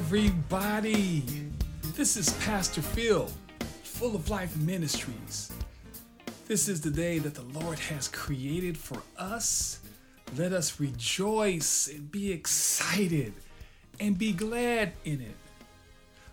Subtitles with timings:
[0.00, 1.22] everybody.
[1.94, 3.28] This is Pastor Phil,
[3.82, 5.52] Full of Life Ministries.
[6.46, 9.80] This is the day that the Lord has created for us.
[10.38, 13.34] Let us rejoice and be excited
[14.00, 15.36] and be glad in it.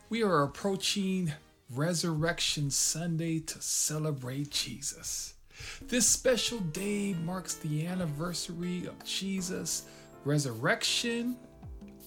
[0.09, 1.33] We are approaching
[1.75, 5.33] Resurrection Sunday to celebrate Jesus.
[5.81, 9.83] This special day marks the anniversary of Jesus'
[10.23, 11.35] resurrection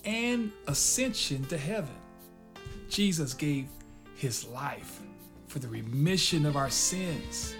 [0.04, 1.94] and ascension to heaven.
[2.88, 3.68] Jesus gave
[4.16, 5.00] his life
[5.46, 7.54] for the remission of our sins.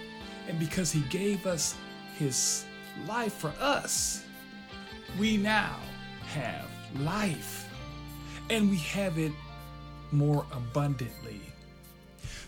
[0.49, 1.77] And because he gave us
[2.19, 2.65] his
[3.07, 4.25] life for us,
[5.19, 5.77] we now
[6.29, 6.69] have
[7.01, 7.69] life.
[8.49, 9.33] And we have it
[10.13, 11.41] more abundantly.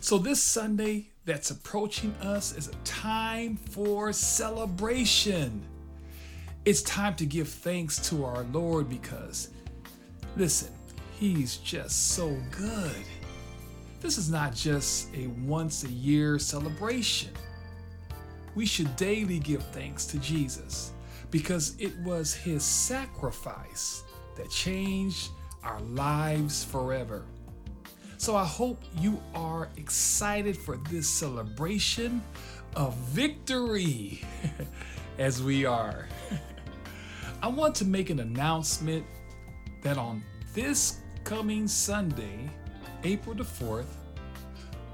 [0.01, 5.62] So, this Sunday that's approaching us is a time for celebration.
[6.65, 9.51] It's time to give thanks to our Lord because,
[10.36, 10.72] listen,
[11.19, 13.05] He's just so good.
[14.00, 17.30] This is not just a once a year celebration.
[18.55, 20.92] We should daily give thanks to Jesus
[21.30, 24.03] because it was His sacrifice
[24.36, 25.30] that changed
[25.62, 27.25] our lives forever.
[28.16, 32.22] So I hope you are excited for this celebration
[32.77, 34.22] of victory
[35.19, 36.08] as we are.
[37.42, 39.05] I want to make an announcement
[39.83, 40.22] that on
[40.55, 42.48] this coming Sunday,
[43.04, 43.87] April the 4th,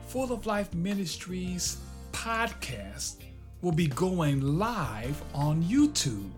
[0.09, 1.79] Full of Life Ministries
[2.13, 3.17] podcast
[3.61, 6.31] will be going live on YouTube.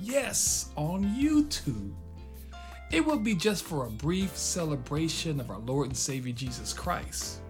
[0.00, 1.92] Yes, on YouTube.
[2.92, 7.40] It will be just for a brief celebration of our Lord and Savior Jesus Christ.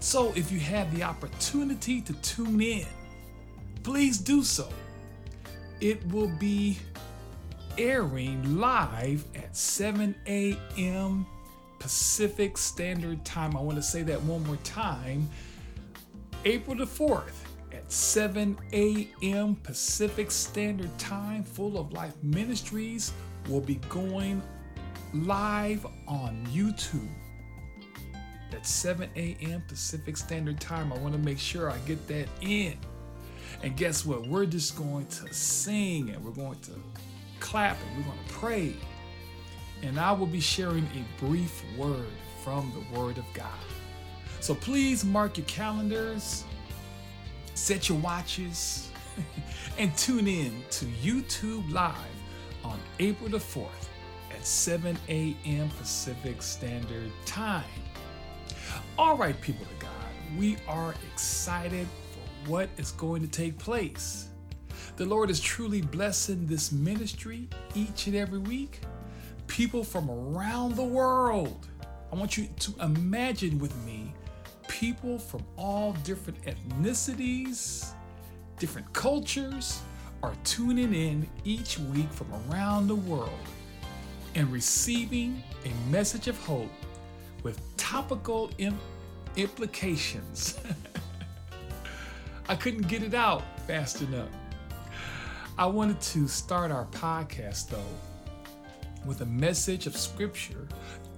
[0.00, 2.86] So if you have the opportunity to tune in,
[3.82, 4.68] please do so.
[5.80, 6.78] It will be
[7.78, 11.26] airing live at 7 a.m.
[11.78, 13.56] Pacific Standard Time.
[13.56, 15.28] I want to say that one more time.
[16.44, 17.32] April the 4th
[17.72, 19.56] at 7 a.m.
[19.56, 23.12] Pacific Standard Time, Full of Life Ministries
[23.48, 24.42] will be going
[25.14, 27.08] live on YouTube
[28.52, 29.62] at 7 a.m.
[29.68, 30.92] Pacific Standard Time.
[30.92, 32.76] I want to make sure I get that in.
[33.62, 34.26] And guess what?
[34.26, 36.72] We're just going to sing and we're going to
[37.42, 38.74] clap and we're going to pray.
[39.82, 42.06] And I will be sharing a brief word
[42.42, 43.46] from the Word of God.
[44.40, 46.44] So please mark your calendars,
[47.54, 48.90] set your watches,
[49.78, 51.94] and tune in to YouTube Live
[52.64, 53.88] on April the 4th
[54.30, 55.68] at 7 a.m.
[55.78, 57.64] Pacific Standard Time.
[58.98, 59.90] All right, people of God,
[60.38, 64.28] we are excited for what is going to take place.
[64.96, 68.80] The Lord is truly blessing this ministry each and every week.
[69.46, 71.66] People from around the world.
[72.12, 74.12] I want you to imagine with me
[74.68, 77.92] people from all different ethnicities,
[78.58, 79.80] different cultures
[80.22, 83.30] are tuning in each week from around the world
[84.34, 86.70] and receiving a message of hope
[87.42, 88.78] with topical Im-
[89.36, 90.58] implications.
[92.48, 94.28] I couldn't get it out fast enough.
[95.58, 97.84] I wanted to start our podcast though
[99.04, 100.66] with a message of scripture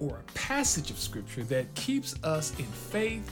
[0.01, 3.31] or a passage of scripture that keeps us in faith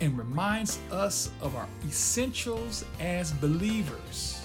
[0.00, 4.40] and reminds us of our essentials as believers.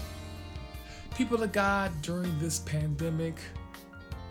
[1.15, 3.39] People of God, during this pandemic,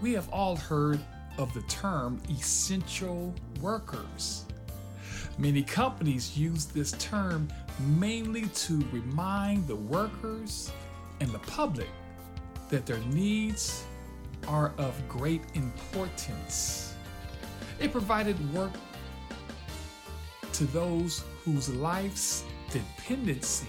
[0.00, 1.00] we have all heard
[1.36, 4.44] of the term essential workers.
[5.36, 7.48] Many companies use this term
[7.80, 10.70] mainly to remind the workers
[11.20, 11.88] and the public
[12.68, 13.84] that their needs
[14.48, 16.94] are of great importance.
[17.78, 18.72] It provided work
[20.52, 23.66] to those whose life's dependency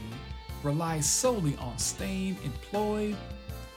[0.63, 3.15] relies solely on staying employed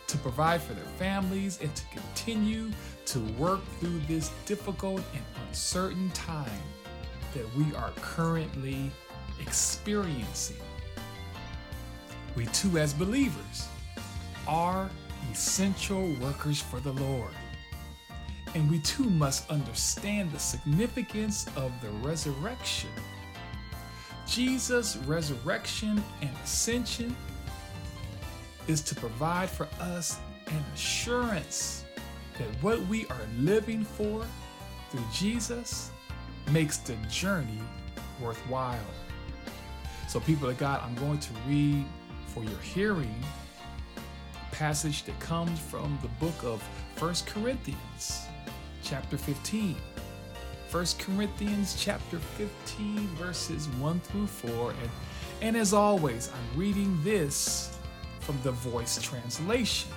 [0.07, 2.71] to provide for their families and to continue
[3.07, 6.51] to work through this difficult and uncertain time
[7.33, 8.91] that we are currently
[9.41, 10.61] experiencing.
[12.37, 13.69] We too, as believers,
[14.47, 14.91] are
[15.31, 17.31] essential workers for the Lord.
[18.55, 22.91] And we too must understand the significance of the resurrection.
[24.27, 27.17] Jesus' resurrection and ascension
[28.67, 31.85] is to provide for us an assurance
[32.39, 34.25] that what we are living for
[34.91, 35.91] through Jesus
[36.51, 37.61] makes the journey
[38.21, 38.79] worthwhile.
[40.09, 41.85] So, people of God, I'm going to read
[42.35, 43.15] for your hearing
[43.97, 46.61] a passage that comes from the book of
[46.97, 48.27] First Corinthians,
[48.83, 49.77] chapter 15.
[50.71, 54.71] 1 Corinthians chapter 15, verses 1 through 4.
[54.71, 54.91] And,
[55.43, 57.79] and as always, I'm reading this
[58.19, 59.93] from the voice translation.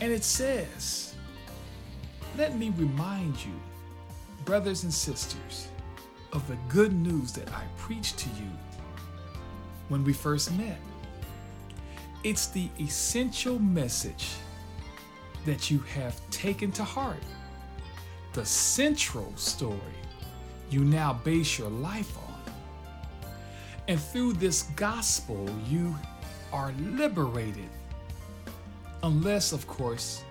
[0.00, 1.14] And it says,
[2.36, 3.54] Let me remind you,
[4.44, 5.68] brothers and sisters,
[6.32, 8.50] of the good news that I preached to you
[9.88, 10.78] when we first met.
[12.22, 14.28] It's the essential message
[15.44, 17.22] that you have taken to heart.
[18.32, 19.78] The central story
[20.70, 22.52] you now base your life on.
[23.86, 25.94] And through this gospel, you
[26.52, 27.68] are liberated.
[29.02, 30.24] Unless, of course,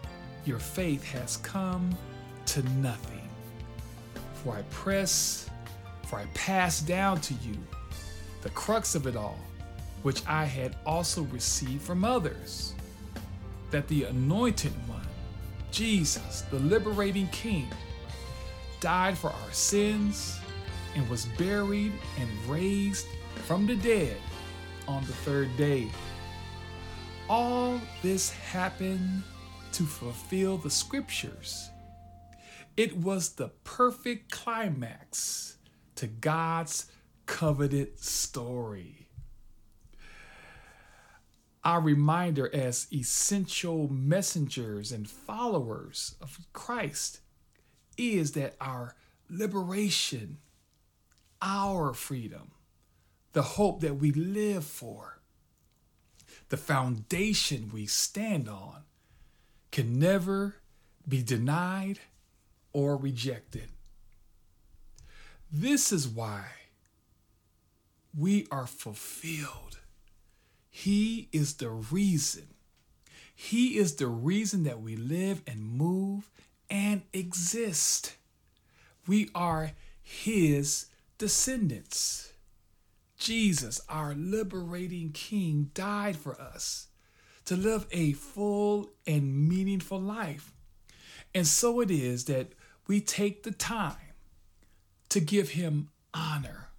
[0.45, 1.95] your faith has come
[2.47, 3.29] to nothing.
[4.33, 5.49] For I press,
[6.07, 7.55] for I pass down to you
[8.43, 9.39] the crux of it all,
[10.03, 12.73] which I had also received from others
[13.71, 15.07] that the anointed one,
[15.71, 17.67] Jesus, the liberating King,
[18.81, 20.37] died for our sins
[20.95, 23.07] and was buried and raised
[23.45, 24.17] from the dead
[24.89, 25.89] on the third day.
[27.29, 29.23] All this happened
[29.71, 31.69] to fulfill the scriptures.
[32.75, 35.57] It was the perfect climax
[35.95, 36.87] to God's
[37.25, 39.07] coveted story.
[41.63, 47.21] Our reminder as essential messengers and followers of Christ
[47.97, 48.95] is that our
[49.29, 50.39] liberation,
[51.41, 52.51] our freedom,
[53.31, 55.19] the hope that we live for,
[56.49, 58.83] the foundation we stand on
[59.71, 60.55] can never
[61.07, 61.99] be denied
[62.73, 63.69] or rejected.
[65.51, 66.45] This is why
[68.17, 69.79] we are fulfilled.
[70.69, 72.47] He is the reason.
[73.35, 76.29] He is the reason that we live and move
[76.69, 78.15] and exist.
[79.07, 79.71] We are
[80.01, 80.87] His
[81.17, 82.33] descendants.
[83.17, 86.87] Jesus, our liberating King, died for us
[87.45, 90.53] to live a full and meaningful life.
[91.33, 92.53] And so it is that
[92.87, 93.95] we take the time
[95.09, 96.69] to give him honor.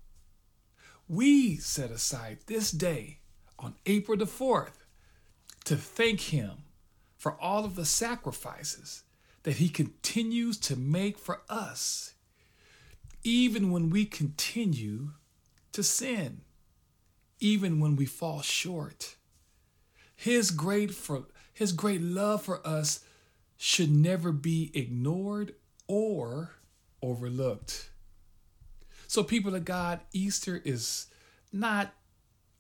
[1.09, 3.19] We set aside this day
[3.59, 4.85] on April the 4th
[5.65, 6.65] to thank him
[7.19, 9.03] for all of the sacrifices
[9.43, 12.15] that he continues to make for us,
[13.23, 15.11] even when we continue
[15.73, 16.41] to sin,
[17.39, 19.17] even when we fall short.
[20.17, 23.05] His great for his great love for us
[23.57, 25.55] should never be ignored
[25.87, 26.57] or
[27.03, 27.91] overlooked.
[29.15, 31.07] So people of God, Easter is
[31.53, 31.95] not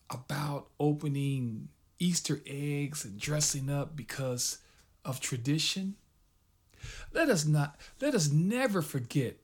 [0.09, 1.67] about opening
[1.99, 4.59] Easter eggs and dressing up because
[5.05, 5.97] of tradition.
[7.13, 9.39] Let us not let us never forget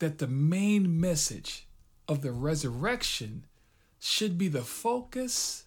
[0.00, 1.66] that the main message
[2.06, 3.46] of the resurrection
[3.98, 5.64] should be the focus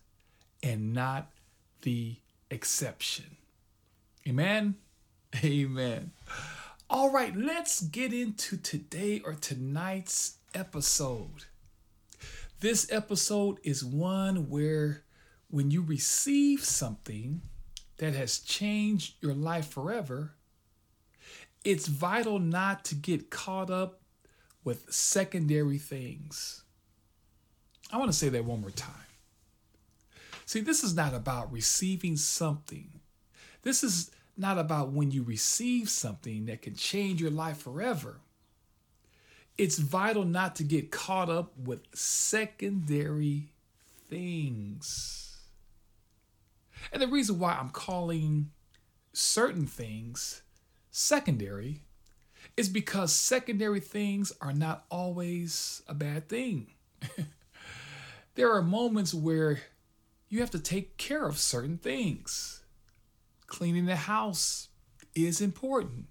[0.61, 1.31] and not
[1.81, 2.17] the
[2.51, 3.35] exception.
[4.27, 4.75] Amen.
[5.43, 6.11] Amen.
[6.87, 11.45] All right, let's get into today or tonight's episode.
[12.59, 15.03] This episode is one where
[15.49, 17.41] when you receive something
[17.97, 20.35] that has changed your life forever,
[21.63, 24.01] it's vital not to get caught up
[24.63, 26.63] with secondary things.
[27.91, 28.93] I want to say that one more time.
[30.45, 32.99] See, this is not about receiving something.
[33.63, 38.19] This is not about when you receive something that can change your life forever.
[39.57, 43.49] It's vital not to get caught up with secondary
[44.09, 45.37] things.
[46.91, 48.51] And the reason why I'm calling
[49.13, 50.41] certain things
[50.89, 51.83] secondary
[52.57, 56.71] is because secondary things are not always a bad thing.
[58.35, 59.61] there are moments where
[60.29, 62.63] you have to take care of certain things.
[63.47, 64.69] Cleaning the house
[65.13, 66.07] is important,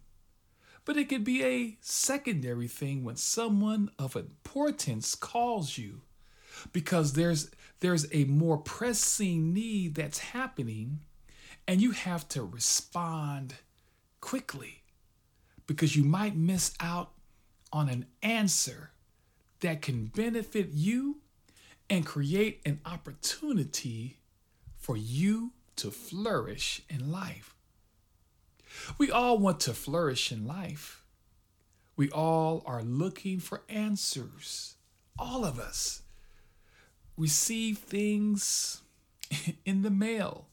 [0.91, 6.01] but it could be a secondary thing when someone of importance calls you
[6.73, 10.99] because there's there's a more pressing need that's happening
[11.69, 13.55] and you have to respond
[14.21, 14.83] quickly
[15.69, 17.13] because you might miss out
[17.73, 18.91] on an answer
[19.61, 21.19] that can benefit you
[21.89, 24.19] and create an opportunity
[24.77, 27.55] for you to flourish in life.
[28.99, 31.05] We all want to flourish in life.
[31.97, 34.77] We all are looking for answers.
[35.19, 36.03] All of us
[37.17, 38.83] receive things
[39.65, 40.47] in the mail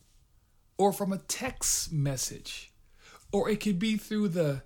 [0.77, 2.71] or from a text message
[3.31, 4.61] or it could be through the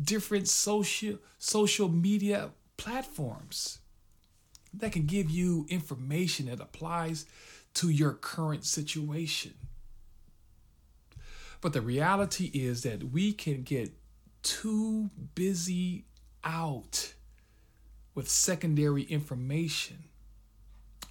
[0.00, 3.78] different social social media platforms
[4.72, 7.26] that can give you information that applies
[7.74, 9.54] to your current situation.
[11.64, 13.90] But the reality is that we can get
[14.42, 16.04] too busy
[16.44, 17.14] out
[18.14, 20.04] with secondary information.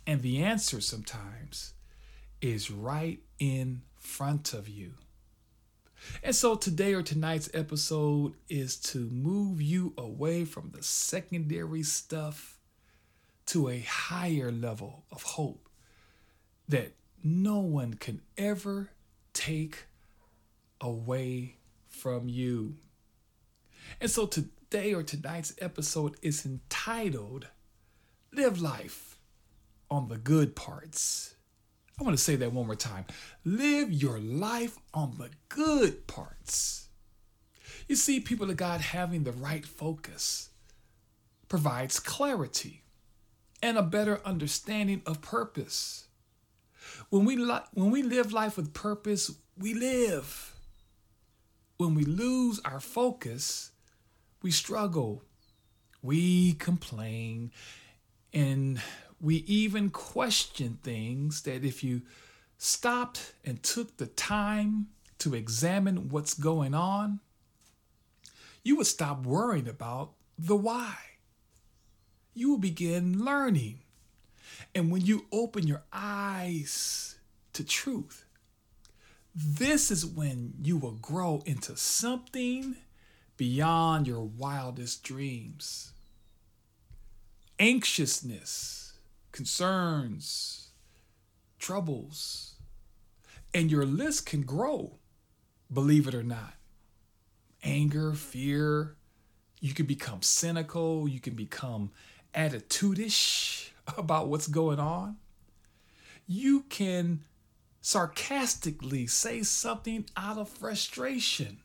[0.05, 1.73] And the answer sometimes
[2.39, 4.93] is right in front of you.
[6.21, 12.59] And so today or tonight's episode is to move you away from the secondary stuff
[13.47, 15.67] to a higher level of hope
[16.69, 16.93] that
[17.23, 18.91] no one can ever
[19.33, 19.85] take
[20.83, 21.55] away
[21.87, 22.75] from you.
[23.99, 27.47] And so today or tonight's episode is entitled
[28.31, 29.17] Live Life
[29.89, 31.35] on the Good Parts.
[31.99, 33.05] I want to say that one more time.
[33.45, 36.89] Live your life on the good parts.
[37.87, 40.49] You see, people of God having the right focus
[41.47, 42.83] provides clarity
[43.61, 46.07] and a better understanding of purpose.
[47.09, 50.52] When we, li- when we live life with purpose, we live.
[51.83, 53.71] When we lose our focus,
[54.41, 55.21] we struggle,
[56.01, 57.51] we complain,
[58.31, 58.81] and
[59.19, 62.03] we even question things that if you
[62.57, 64.87] stopped and took the time
[65.19, 67.19] to examine what's going on,
[68.63, 70.95] you would stop worrying about the why.
[72.33, 73.79] You will begin learning.
[74.73, 77.17] And when you open your eyes
[77.51, 78.22] to truth,
[79.35, 82.75] this is when you will grow into something
[83.35, 85.91] beyond your wildest dreams.
[87.59, 88.93] Anxiousness,
[89.31, 90.69] concerns,
[91.57, 92.55] troubles,
[93.53, 94.97] and your list can grow,
[95.71, 96.53] believe it or not.
[97.63, 98.95] Anger, fear,
[99.61, 101.91] you can become cynical, you can become
[102.35, 105.17] attitudish about what's going on.
[106.27, 107.23] You can
[107.83, 111.57] sarcastically say something out of frustration.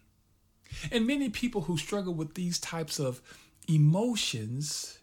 [0.90, 3.22] And many people who struggle with these types of
[3.68, 4.98] emotions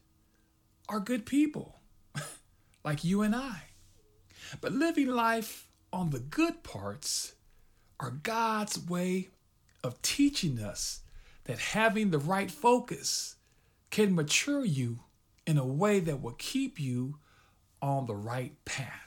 [0.90, 1.80] are good people,
[2.84, 3.64] like you and I.
[4.60, 7.34] But living life on the good parts
[7.98, 9.30] are God's way
[9.84, 11.00] of teaching us
[11.46, 13.38] that having the right focus
[13.90, 15.00] can mature you
[15.48, 17.20] in a way that will keep you
[17.82, 19.05] on the right path.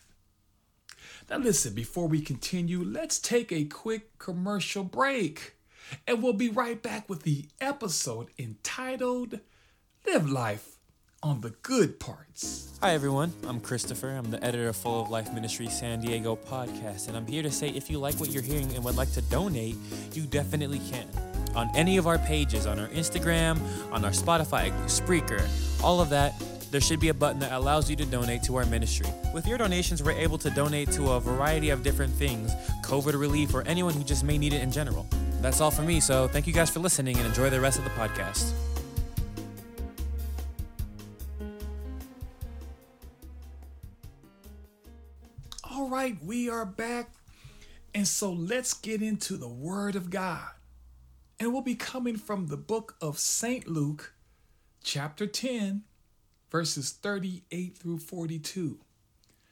[1.30, 5.56] Now, listen, before we continue, let's take a quick commercial break.
[6.06, 9.40] And we'll be right back with the episode entitled
[10.06, 10.76] Live Life
[11.22, 12.72] on the Good Parts.
[12.80, 13.34] Hi, everyone.
[13.46, 14.08] I'm Christopher.
[14.10, 17.08] I'm the editor of Full of Life Ministry San Diego podcast.
[17.08, 19.22] And I'm here to say if you like what you're hearing and would like to
[19.22, 19.76] donate,
[20.14, 21.08] you definitely can.
[21.54, 23.60] On any of our pages, on our Instagram,
[23.92, 25.46] on our Spotify, Spreaker,
[25.84, 28.66] all of that, there should be a button that allows you to donate to our
[28.66, 29.08] ministry.
[29.32, 33.54] With your donations, we're able to donate to a variety of different things COVID relief,
[33.54, 35.06] or anyone who just may need it in general.
[35.40, 37.84] That's all for me, so thank you guys for listening and enjoy the rest of
[37.84, 38.52] the podcast.
[45.70, 47.10] All right, we are back.
[47.94, 50.48] And so let's get into the Word of God.
[51.40, 53.68] And we'll be coming from the book of St.
[53.68, 54.14] Luke,
[54.82, 55.84] chapter 10,
[56.50, 58.78] verses 38 through 42.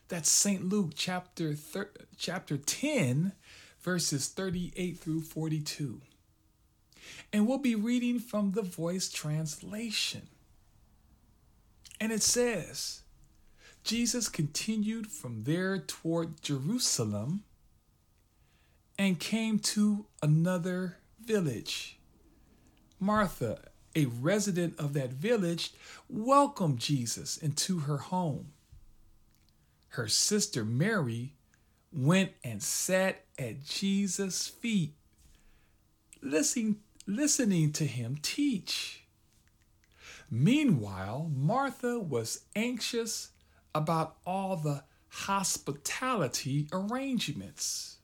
[0.09, 0.69] That's St.
[0.69, 3.33] Luke chapter thir- chapter 10
[3.81, 6.00] verses 38 through 42.
[7.33, 10.29] And we'll be reading from the Voice translation.
[12.00, 13.03] And it says,
[13.85, 17.45] Jesus continued from there toward Jerusalem
[18.99, 21.99] and came to another village.
[22.99, 23.61] Martha,
[23.97, 25.73] a resident of that village,
[26.09, 28.53] welcomed Jesus into her home.
[29.88, 31.33] Her sister Mary
[31.93, 34.95] went and sat at Jesus' feet,
[36.21, 36.76] listening,
[37.07, 39.05] listening to him teach.
[40.31, 43.31] Meanwhile, Martha was anxious
[43.75, 47.97] about all the hospitality arrangements.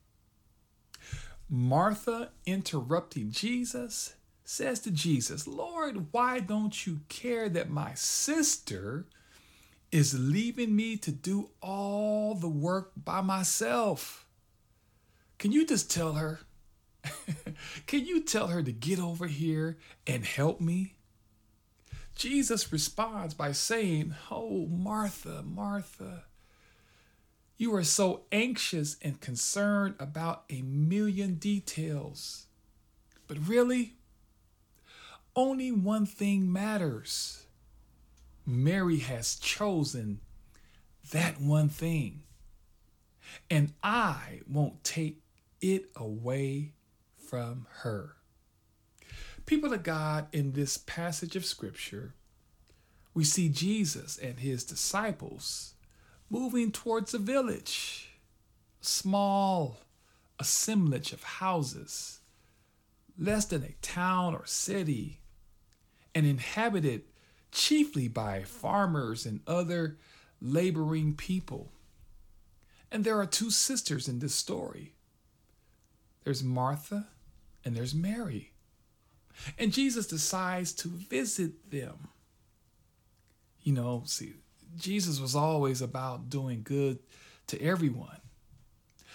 [1.51, 4.15] Martha, interrupting Jesus,
[4.53, 9.07] says to Jesus, Lord, why don't you care that my sister
[9.91, 14.27] is leaving me to do all the work by myself?
[15.39, 16.41] Can you just tell her?
[17.87, 20.97] Can you tell her to get over here and help me?
[22.15, 26.25] Jesus responds by saying, Oh, Martha, Martha,
[27.57, 32.47] you are so anxious and concerned about a million details
[33.27, 33.95] But really,
[35.35, 37.47] only one thing matters.
[38.47, 40.21] Mary has chosen
[41.11, 42.23] that one thing.
[43.51, 45.23] And I won't take
[45.61, 46.73] it away
[47.17, 48.17] from her.
[49.47, 52.15] People of God, in this passage of Scripture,
[53.15, 55.75] we see Jesus and his disciples
[56.31, 58.11] moving towards a village,
[58.81, 59.79] a small
[60.39, 62.21] assemblage of houses,
[63.19, 65.21] less than a town or city,
[66.15, 67.03] and inhabited
[67.51, 69.99] chiefly by farmers and other
[70.41, 71.73] laboring people.
[72.91, 74.95] And there are two sisters in this story
[76.25, 77.09] there's Martha
[77.65, 78.53] and there's Mary.
[79.59, 82.09] And Jesus decides to visit them.
[83.63, 84.35] You know, see,
[84.79, 86.99] Jesus was always about doing good
[87.49, 88.19] to everyone.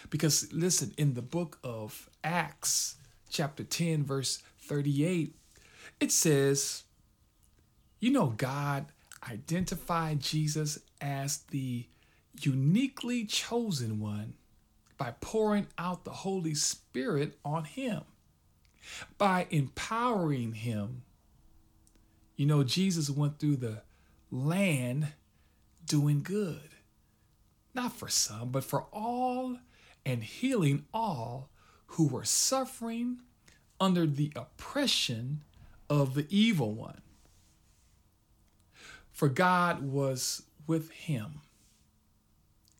[0.09, 2.95] Because listen, in the book of Acts,
[3.29, 5.35] chapter 10, verse 38,
[5.99, 6.83] it says,
[7.99, 8.87] you know, God
[9.29, 11.85] identified Jesus as the
[12.39, 14.33] uniquely chosen one
[14.97, 18.01] by pouring out the Holy Spirit on him,
[19.17, 21.03] by empowering him.
[22.35, 23.81] You know, Jesus went through the
[24.31, 25.07] land
[25.85, 26.69] doing good,
[27.73, 29.57] not for some, but for all,
[30.05, 31.49] and healing all
[31.91, 33.19] who were suffering
[33.79, 35.43] under the oppression
[35.89, 37.01] of the evil one.
[39.17, 41.41] For God was with him.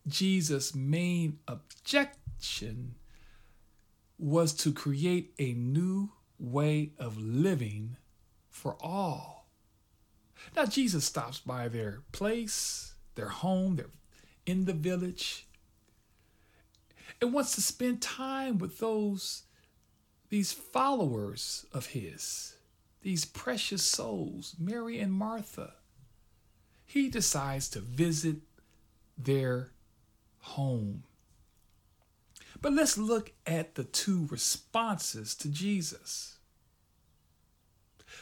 [0.08, 2.94] Jesus' main objection
[4.20, 7.98] was to create a new way of living
[8.52, 9.48] for all.
[10.56, 13.90] Now, Jesus stops by their place, their home, they're
[14.46, 15.48] in the village,
[17.20, 19.42] and wants to spend time with those,
[20.30, 22.58] these followers of his,
[23.02, 25.77] these precious souls, Mary and Martha.
[26.88, 28.38] He decides to visit
[29.18, 29.72] their
[30.40, 31.04] home.
[32.62, 36.38] But let's look at the two responses to Jesus.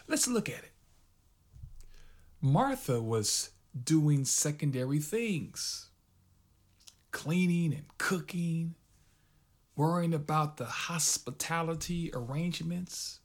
[0.07, 0.71] Let's look at it.
[2.41, 3.51] Martha was
[3.81, 5.89] doing secondary things
[7.11, 8.75] cleaning and cooking,
[9.77, 13.21] worrying about the hospitality arrangements.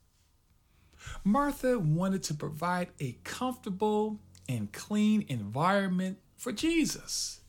[1.24, 7.40] Martha wanted to provide a comfortable and clean environment for Jesus.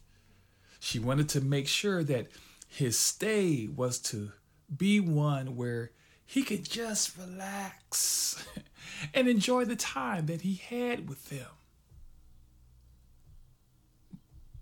[0.80, 2.28] She wanted to make sure that
[2.68, 4.32] his stay was to
[4.76, 5.92] be one where
[6.26, 8.46] he could just relax
[9.16, 11.48] and enjoy the time that he had with them.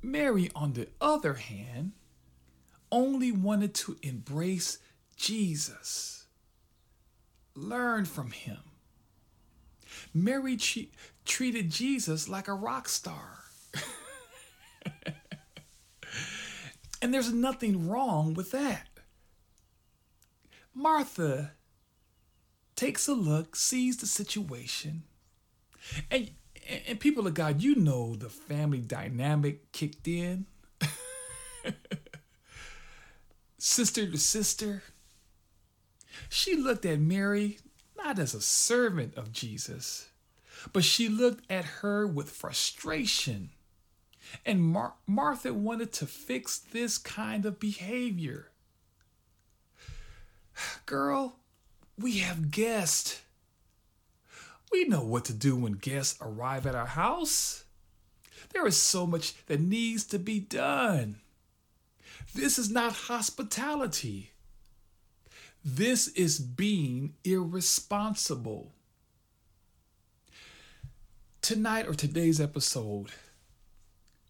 [0.02, 1.92] Mary, on the other hand,
[2.90, 4.80] only wanted to embrace
[5.18, 6.26] Jesus,
[7.54, 8.60] learn from him.
[10.14, 10.90] Mary che-
[11.30, 13.44] treated Jesus like a rock star.
[17.02, 18.88] and there's nothing wrong with that.
[20.74, 21.52] Martha
[22.76, 25.04] takes a look, sees the situation,
[26.10, 26.32] and
[26.88, 30.46] and people of God, you know the family dynamic kicked in.
[33.58, 34.84] sister to sister.
[36.30, 37.58] She looked at Mary
[37.98, 40.10] not as a servant of Jesus,
[40.74, 43.50] but she looked at her with frustration.
[44.46, 48.52] And Mar- Martha wanted to fix this kind of behavior.
[50.86, 51.38] Girl,
[51.98, 53.22] we have guests.
[54.72, 57.64] We know what to do when guests arrive at our house.
[58.54, 61.22] There is so much that needs to be done.
[62.34, 64.32] This is not hospitality.
[65.64, 68.72] This is being irresponsible.
[71.50, 73.08] Tonight or today's episode,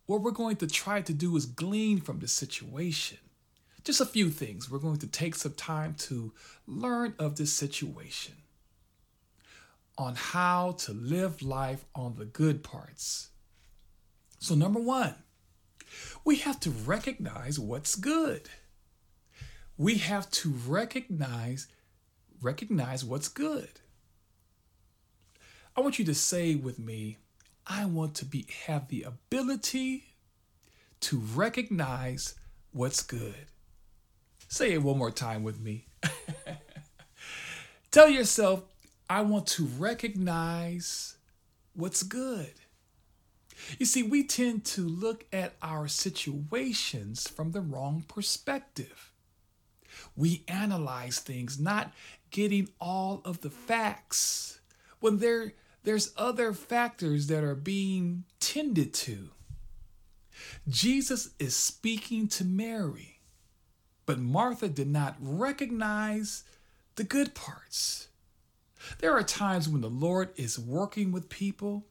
[0.05, 3.17] what we're going to try to do is glean from this situation.
[3.83, 4.71] Just a few things.
[4.71, 6.31] We're going to take some time to
[6.65, 8.35] learn of this situation
[9.97, 13.31] on how to live life on the good parts.
[14.37, 15.15] So, number one,
[16.23, 18.43] we have to recognize what's good.
[19.77, 21.67] We have to recognize
[22.41, 23.81] recognize what's good.
[25.75, 27.17] I want you to say with me,
[27.65, 30.15] I want to be have the ability
[31.01, 32.35] to recognize
[32.71, 33.45] what's good.
[34.47, 35.87] Say it one more time with me.
[37.91, 38.63] Tell yourself,
[39.09, 41.17] I want to recognize
[41.73, 42.53] what's good.
[43.77, 49.11] You see, we tend to look at our situations from the wrong perspective.
[50.15, 51.93] We analyze things, not
[52.31, 54.58] getting all of the facts
[54.99, 59.29] when there there's other factors that are being tended to.
[60.67, 63.21] Jesus is speaking to Mary,
[64.05, 66.43] but Martha did not recognize
[66.95, 68.09] the good parts.
[68.99, 71.85] There are times when the Lord is working with people,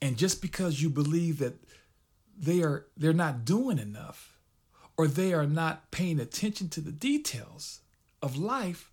[0.00, 1.54] and just because you believe that
[2.36, 4.38] they are they're not doing enough
[4.96, 7.80] or they are not paying attention to the details
[8.22, 8.90] of life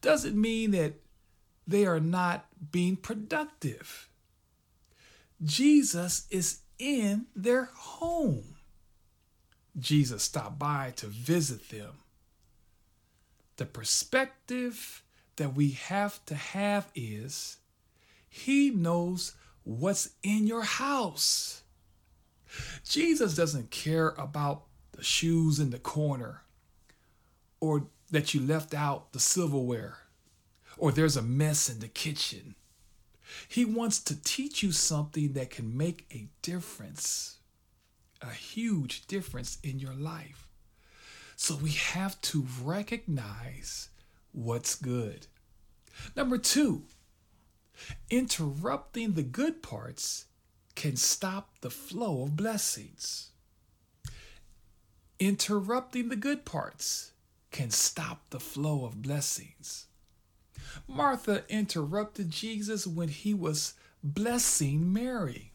[0.00, 0.94] doesn't mean that
[1.70, 4.08] they are not being productive.
[5.42, 8.56] Jesus is in their home.
[9.78, 11.92] Jesus stopped by to visit them.
[13.56, 15.02] The perspective
[15.36, 17.58] that we have to have is
[18.28, 21.62] He knows what's in your house.
[22.84, 26.42] Jesus doesn't care about the shoes in the corner
[27.60, 29.99] or that you left out the silverware
[30.80, 32.54] or there's a mess in the kitchen.
[33.46, 37.36] He wants to teach you something that can make a difference,
[38.22, 40.48] a huge difference in your life.
[41.36, 43.90] So we have to recognize
[44.32, 45.26] what's good.
[46.16, 46.84] Number two,
[48.08, 50.24] interrupting the good parts
[50.74, 53.28] can stop the flow of blessings.
[55.18, 57.12] Interrupting the good parts
[57.50, 59.86] can stop the flow of blessings.
[60.86, 65.52] Martha interrupted Jesus when he was blessing Mary.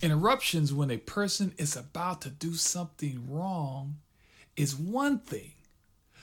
[0.00, 3.98] Interruptions when a person is about to do something wrong
[4.56, 5.52] is one thing,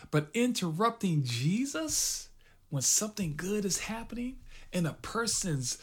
[0.09, 2.29] but interrupting Jesus
[2.69, 4.37] when something good is happening
[4.71, 5.77] in a person's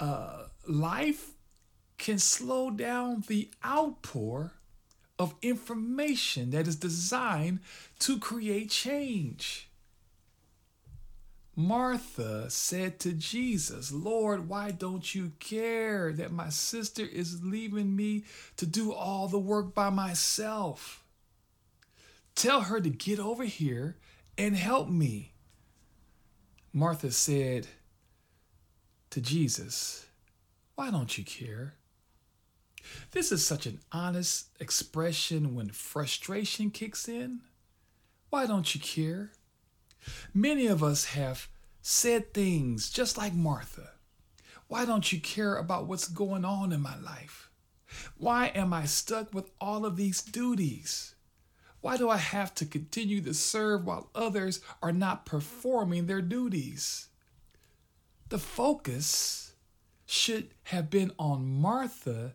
[0.00, 1.32] uh, life
[1.98, 4.52] can slow down the outpour
[5.18, 7.60] of information that is designed
[7.98, 9.69] to create change.
[11.56, 18.24] Martha said to Jesus, Lord, why don't you care that my sister is leaving me
[18.56, 21.04] to do all the work by myself?
[22.34, 23.96] Tell her to get over here
[24.38, 25.32] and help me.
[26.72, 27.66] Martha said
[29.10, 30.06] to Jesus,
[30.76, 31.74] Why don't you care?
[33.10, 37.40] This is such an honest expression when frustration kicks in.
[38.30, 39.32] Why don't you care?
[40.34, 41.48] Many of us have
[41.82, 43.92] said things just like Martha.
[44.68, 47.50] Why don't you care about what's going on in my life?
[48.16, 51.14] Why am I stuck with all of these duties?
[51.80, 57.08] Why do I have to continue to serve while others are not performing their duties?
[58.28, 59.54] The focus
[60.06, 62.34] should have been on Martha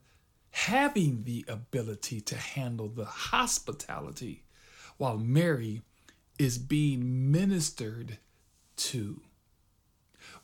[0.51, 4.43] having the ability to handle the hospitality
[4.97, 5.81] while Mary
[6.37, 8.17] is being ministered
[8.77, 9.21] to.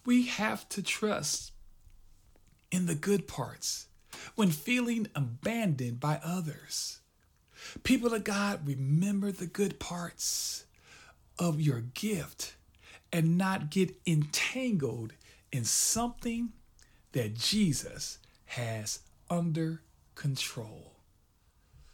[0.06, 1.52] We have to trust
[2.72, 3.88] in the good parts
[4.36, 7.00] when feeling abandoned by others.
[7.84, 10.66] People of God, remember the good parts
[11.38, 12.56] of your gift
[13.12, 15.14] and not get entangled
[15.52, 16.54] in something
[17.12, 19.00] that Jesus has
[19.30, 19.82] under
[20.16, 20.94] control.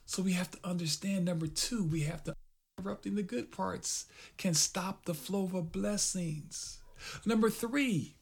[0.05, 2.35] So we have to understand number two, we have to
[2.79, 4.05] interrupting the good parts
[4.37, 6.79] can stop the flow of blessings.
[7.25, 8.17] Number three,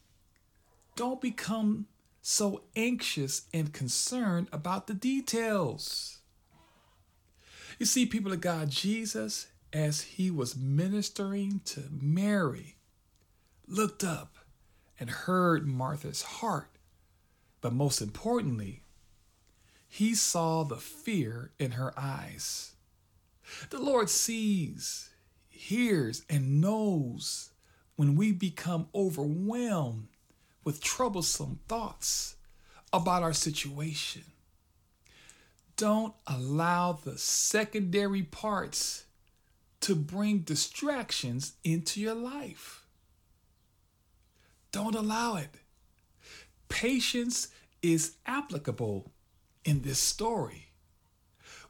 [0.94, 1.86] don't become
[2.22, 6.20] so anxious and concerned about the details.
[7.78, 12.76] You see, people of God, Jesus, as he was ministering to Mary,
[13.68, 14.38] looked up
[14.98, 16.70] and heard Martha's heart.
[17.60, 18.84] But most importantly,
[19.86, 22.75] he saw the fear in her eyes.
[23.70, 25.10] The Lord sees,
[25.48, 27.50] hears, and knows
[27.96, 30.08] when we become overwhelmed
[30.64, 32.36] with troublesome thoughts
[32.92, 34.24] about our situation.
[35.76, 39.04] Don't allow the secondary parts
[39.80, 42.84] to bring distractions into your life.
[44.72, 45.50] Don't allow it.
[46.68, 47.48] Patience
[47.82, 49.12] is applicable
[49.64, 50.65] in this story.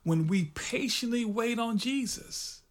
[0.06, 2.62] When we patiently wait on Jesus,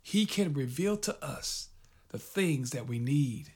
[0.00, 1.68] He can reveal to us
[2.08, 3.52] the things that we need.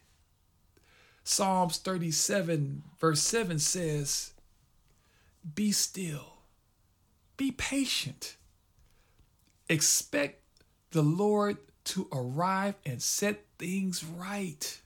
[1.25, 4.35] Psalms 37, verse 7 says,
[5.55, 6.43] Be still,
[7.39, 8.37] be patient,
[9.71, 10.43] expect
[10.91, 14.79] the Lord to arrive and set things right.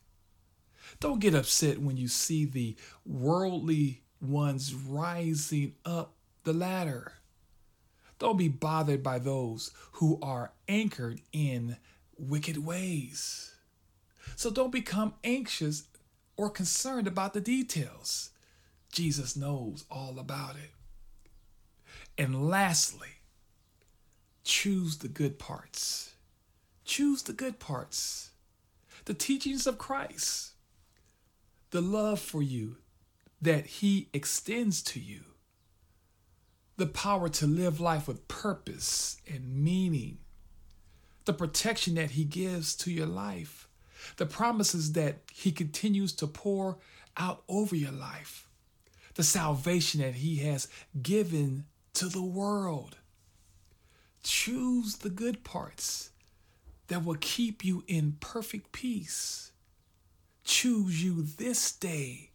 [1.01, 7.15] Don't get upset when you see the worldly ones rising up the ladder.
[8.19, 11.77] Don't be bothered by those who are anchored in
[12.17, 13.55] wicked ways.
[14.37, 15.85] So don't become anxious
[16.37, 18.31] or concerned about the details.
[18.91, 20.71] Jesus knows all about it.
[22.17, 23.09] And lastly,
[24.45, 26.15] choose the good parts.
[26.85, 28.31] Choose the good parts.
[29.07, 30.53] The teachings of Christ,
[31.71, 32.77] the love for you
[33.43, 35.21] that He extends to you,
[36.77, 40.19] the power to live life with purpose and meaning,
[41.25, 43.69] the protection that He gives to your life,
[44.17, 46.79] the promises that He continues to pour
[47.17, 48.49] out over your life,
[49.15, 50.69] the salvation that He has
[51.01, 52.97] given to the world.
[54.23, 56.11] Choose the good parts
[56.89, 59.53] that will keep you in perfect peace.
[60.45, 62.31] Choose you this day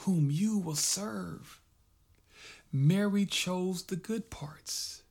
[0.00, 1.60] whom you will serve.
[2.72, 5.02] Mary chose the good parts.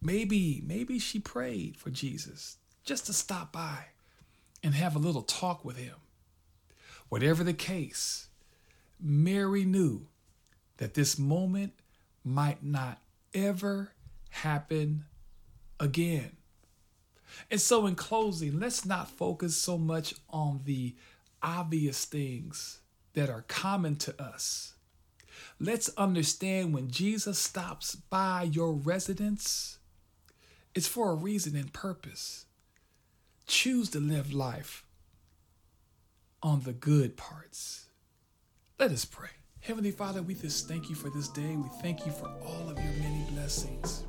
[0.00, 3.86] Maybe, maybe she prayed for Jesus just to stop by
[4.62, 5.94] and have a little talk with him.
[7.08, 8.28] Whatever the case,
[9.00, 10.06] Mary knew
[10.78, 11.74] that this moment
[12.24, 13.00] might not
[13.34, 13.92] ever
[14.30, 15.04] happen
[15.78, 16.36] again.
[17.50, 20.94] And so, in closing, let's not focus so much on the
[21.42, 22.80] obvious things
[23.14, 24.71] that are common to us.
[25.62, 29.78] Let's understand when Jesus stops by your residence,
[30.74, 32.46] it's for a reason and purpose.
[33.46, 34.84] Choose to live life
[36.42, 37.86] on the good parts.
[38.80, 39.28] Let us pray.
[39.60, 41.54] Heavenly Father, we just thank you for this day.
[41.54, 44.02] We thank you for all of your many blessings.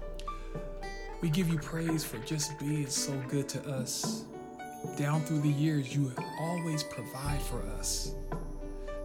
[1.21, 4.25] We give you praise for just being so good to us.
[4.97, 8.15] Down through the years, you have always provide for us.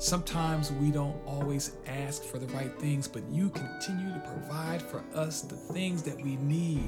[0.01, 5.03] Sometimes we don't always ask for the right things, but you continue to provide for
[5.13, 6.87] us the things that we need.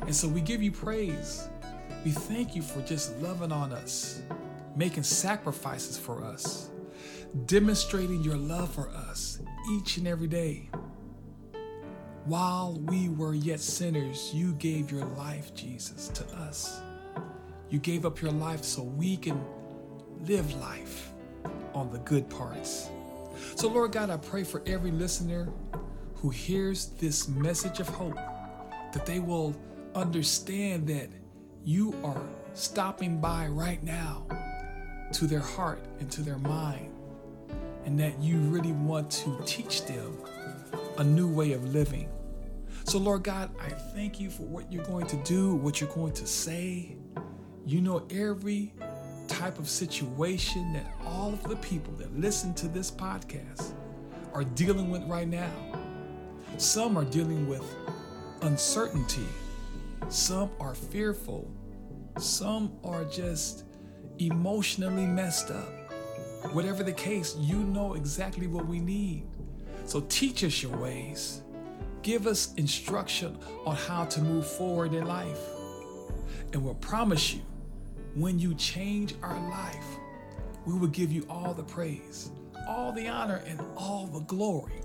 [0.00, 1.50] And so we give you praise.
[2.06, 4.22] We thank you for just loving on us,
[4.74, 6.70] making sacrifices for us,
[7.44, 9.40] demonstrating your love for us
[9.72, 10.70] each and every day.
[12.24, 16.80] While we were yet sinners, you gave your life, Jesus, to us.
[17.68, 19.38] You gave up your life so we can
[20.22, 21.12] live life
[21.74, 22.88] on the good parts.
[23.54, 25.48] So, Lord God, I pray for every listener
[26.16, 28.16] who hears this message of hope
[28.92, 29.54] that they will
[29.94, 31.08] understand that
[31.64, 32.22] you are
[32.54, 34.26] stopping by right now
[35.12, 36.92] to their heart and to their mind,
[37.84, 40.16] and that you really want to teach them
[40.98, 42.08] a new way of living.
[42.84, 46.12] So, Lord God, I thank you for what you're going to do, what you're going
[46.14, 46.96] to say.
[47.64, 48.72] You know every
[49.26, 53.72] type of situation that all of the people that listen to this podcast
[54.32, 55.50] are dealing with right now.
[56.58, 57.64] Some are dealing with
[58.42, 59.26] uncertainty,
[60.08, 61.50] some are fearful,
[62.18, 63.64] some are just
[64.18, 65.68] emotionally messed up.
[66.52, 69.26] Whatever the case, you know exactly what we need.
[69.84, 71.42] So teach us your ways.
[72.02, 75.40] Give us instruction on how to move forward in life.
[76.52, 77.42] And we'll promise you,
[78.16, 79.98] when you change our life,
[80.64, 82.30] we will give you all the praise,
[82.66, 84.80] all the honor, and all the glory.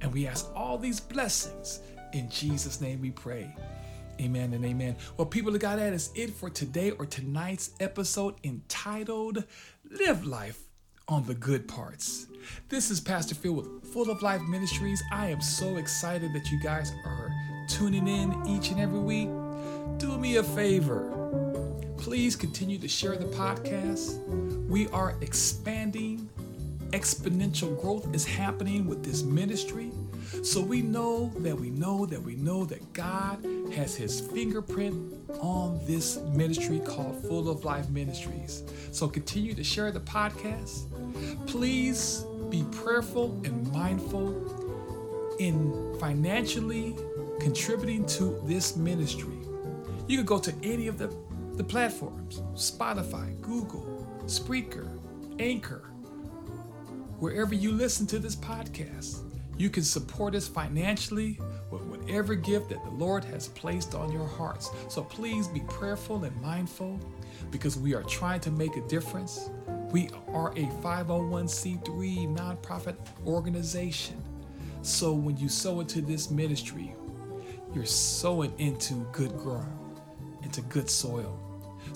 [0.00, 1.80] And we ask all these blessings
[2.12, 3.52] in Jesus' name we pray.
[4.20, 4.96] Amen and amen.
[5.16, 9.42] Well, people of God, that is it for today or tonight's episode entitled
[9.90, 10.60] Live Life
[11.08, 12.28] on the Good Parts.
[12.68, 15.02] This is Pastor Phil with Full of Life Ministries.
[15.12, 17.28] I am so excited that you guys are
[17.68, 19.28] tuning in each and every week.
[19.98, 21.47] Do me a favor.
[22.08, 24.16] Please continue to share the podcast.
[24.66, 26.26] We are expanding.
[26.92, 29.90] Exponential growth is happening with this ministry.
[30.42, 33.44] So we know that we know that we know that God
[33.74, 38.62] has his fingerprint on this ministry called Full of Life Ministries.
[38.90, 40.86] So continue to share the podcast.
[41.46, 46.96] Please be prayerful and mindful in financially
[47.38, 49.36] contributing to this ministry.
[50.06, 51.14] You can go to any of the,
[51.58, 54.88] the platforms Spotify, Google, Spreaker,
[55.40, 55.90] Anchor,
[57.18, 59.24] wherever you listen to this podcast.
[59.56, 61.40] You can support us financially
[61.72, 64.70] with whatever gift that the Lord has placed on your hearts.
[64.88, 67.00] So please be prayerful and mindful
[67.50, 69.50] because we are trying to make a difference.
[69.90, 72.94] We are a 501c3 nonprofit
[73.26, 74.22] organization.
[74.82, 76.94] So when you sow into this ministry,
[77.74, 80.00] you're sowing into good ground,
[80.44, 81.47] into good soil.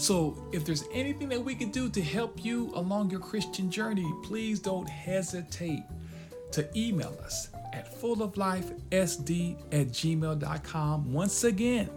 [0.02, 4.12] So if there's anything that we can do to help you along your Christian journey,
[4.24, 5.84] please don't hesitate
[6.50, 11.12] to email us at fulloflifesd at gmail.com.
[11.12, 11.88] Once again,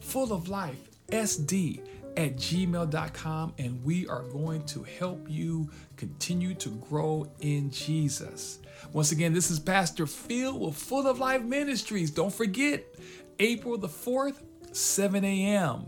[0.00, 1.82] fulloflifesd
[2.16, 8.60] at gmail.com and we are going to help you continue to grow in Jesus.
[8.94, 12.10] Once again, this is Pastor Phil with Full of Life Ministries.
[12.10, 12.82] Don't forget,
[13.38, 14.36] April the 4th,
[14.72, 15.84] 7 a.m.,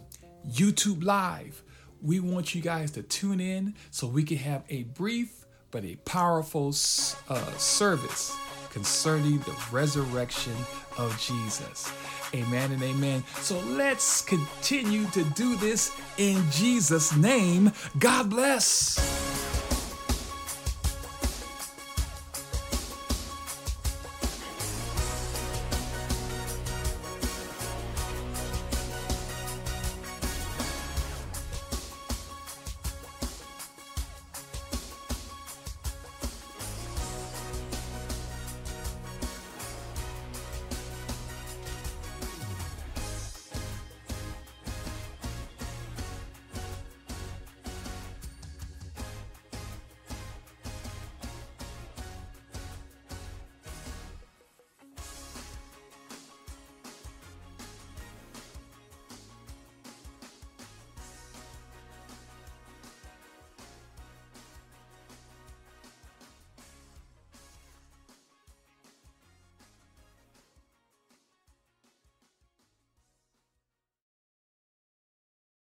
[0.48, 1.62] YouTube Live.
[2.00, 5.96] We want you guys to tune in so we can have a brief but a
[6.04, 8.36] powerful uh, service
[8.70, 10.54] concerning the resurrection
[10.98, 11.92] of Jesus.
[12.34, 13.22] Amen and amen.
[13.40, 17.72] So let's continue to do this in Jesus' name.
[17.98, 19.21] God bless.